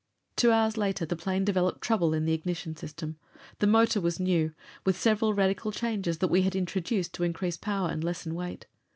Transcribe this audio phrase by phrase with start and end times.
[0.35, 3.17] Two hours later the plane developed trouble in the ignition system.
[3.59, 7.89] The motor was new, with several radical changes that we had introduced to increase power
[7.89, 8.65] and lessen weight.